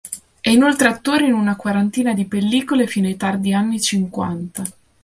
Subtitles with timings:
[0.41, 4.63] È inoltre attore in una quarantina di pellicole fino ai tardi anni cinquanta.